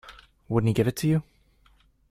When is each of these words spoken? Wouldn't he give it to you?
Wouldn't 0.49 0.67
he 0.67 0.73
give 0.73 0.87
it 0.87 0.95
to 0.95 1.07
you? 1.07 1.21